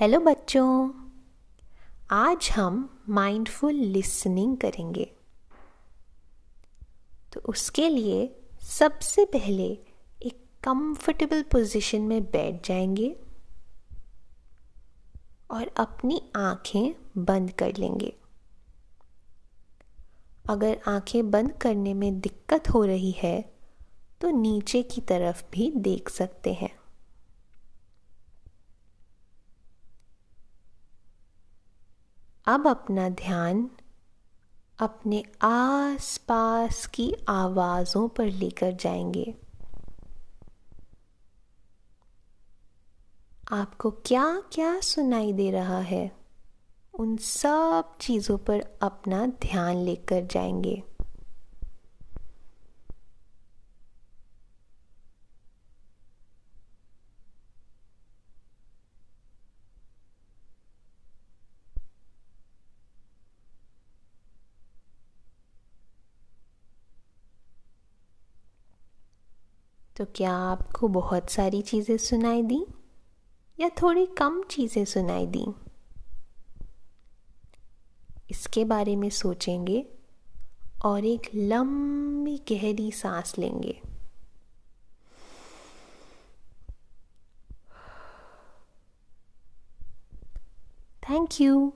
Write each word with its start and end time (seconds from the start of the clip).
Hello 0.00 0.20
बच्चों। 0.20 0.90
आज 2.10 2.50
हम 2.50 3.02
माइंडफुल 3.08 3.74
लिसनिंग 3.74 4.56
करेंगे। 4.56 5.12
तो 7.32 7.40
उसके 7.40 7.88
लिए 7.88 8.36
सबसे 8.62 9.24
पहले 9.24 9.64
एक 10.22 10.44
कंफर्टेबल 10.64 11.42
पोजीशन 11.42 12.02
में 12.02 12.22
बैठ 12.22 12.68
जाएँगे 12.68 13.16
और 15.50 15.72
अपनी 15.76 16.22
आँखें 16.36 16.94
बंद 17.24 17.50
कर 17.50 17.76
लेंगे। 17.76 18.14
अगर 20.50 20.80
आँखें 20.88 21.30
बंद 21.30 21.52
करने 21.52 21.94
में 21.94 22.20
दिक्कत 22.20 22.70
हो 22.70 22.84
रही 22.84 23.10
है 23.10 23.52
तो 24.20 24.30
नीचे 24.30 24.82
की 24.82 25.00
तरफ़ 25.00 25.44
भी 25.52 25.72
देख 25.76 26.08
सकते 26.08 26.52
हैं। 26.52 26.75
अब 32.46 32.68
अपना 32.68 33.08
ध्यान 33.08 33.70
अपने 34.78 35.24
आस 35.42 36.18
पास 36.18 36.86
की 36.86 37.14
आवाज़ों 37.28 38.08
पर 38.08 38.26
लेकर 38.26 38.72
जाएँगे। 38.72 39.34
आपको 43.52 43.90
क्या 43.90 44.42
क्या 44.52 44.80
सुनाई 44.80 45.32
दे 45.32 45.50
रहा 45.50 45.78
है? 45.78 46.12
उन 46.98 47.16
सब 47.16 47.96
चीज़ों 48.00 48.38
पर 48.38 48.78
अपना 48.82 49.26
ध्यान 49.26 49.76
लेकर 49.76 50.26
जाएँगे। 50.26 50.82
तो 69.96 70.04
क्या 70.04 70.36
आपको 70.36 70.88
बहुत 70.88 71.30
सारी 71.30 71.62
चीज़ें 71.62 71.96
सुनाई 71.96 72.42
दी? 72.42 72.66
या 73.60 73.68
थोड़ी 73.68 74.06
कम 74.06 74.42
चीज़ें 74.42 74.84
सुनाई 74.84 75.26
दी? 75.26 75.46
इसके 78.30 78.64
बारे 78.64 78.96
में 78.96 79.10
सोचेंगे 79.10 79.86
और 80.84 81.04
एक 81.04 81.30
लंबी 81.34 82.36
गहरी 82.50 82.92
सांस 82.92 83.34
लेंगे। 83.38 83.80
Thank 91.10 91.28
you 91.40 91.72